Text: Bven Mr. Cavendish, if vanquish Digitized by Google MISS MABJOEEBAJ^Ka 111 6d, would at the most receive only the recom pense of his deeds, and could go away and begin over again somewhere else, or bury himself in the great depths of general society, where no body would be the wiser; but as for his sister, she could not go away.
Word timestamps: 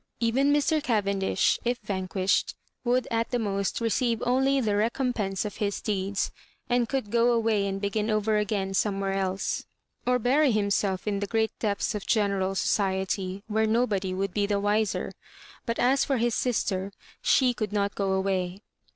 Bven 0.19 0.51
Mr. 0.51 0.81
Cavendish, 0.81 1.59
if 1.63 1.77
vanquish 1.83 2.43
Digitized 2.43 2.47
by 2.47 2.49
Google 2.49 2.57
MISS 2.57 2.61
MABJOEEBAJ^Ka 2.73 2.89
111 2.89 2.89
6d, 2.89 2.89
would 2.89 3.07
at 3.11 3.29
the 3.29 3.37
most 3.39 3.81
receive 3.81 4.23
only 4.25 4.59
the 4.59 4.71
recom 4.71 5.13
pense 5.15 5.45
of 5.45 5.55
his 5.57 5.81
deeds, 5.81 6.31
and 6.67 6.89
could 6.89 7.11
go 7.11 7.31
away 7.33 7.67
and 7.67 7.79
begin 7.79 8.09
over 8.09 8.37
again 8.37 8.73
somewhere 8.73 9.13
else, 9.13 9.65
or 10.07 10.17
bury 10.17 10.49
himself 10.51 11.05
in 11.07 11.19
the 11.19 11.27
great 11.27 11.51
depths 11.59 11.93
of 11.93 12.07
general 12.07 12.55
society, 12.55 13.43
where 13.45 13.67
no 13.67 13.85
body 13.85 14.15
would 14.15 14.33
be 14.33 14.47
the 14.47 14.59
wiser; 14.59 15.11
but 15.67 15.77
as 15.77 16.03
for 16.03 16.17
his 16.17 16.33
sister, 16.33 16.91
she 17.21 17.53
could 17.53 17.71
not 17.71 17.93
go 17.93 18.13
away. 18.13 18.63